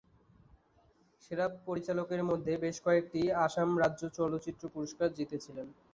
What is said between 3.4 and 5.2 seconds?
আসাম রাজ্য চলচ্চিত্র পুরস্কার